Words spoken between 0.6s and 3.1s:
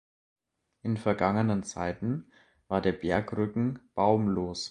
In vergangenen Zeiten war der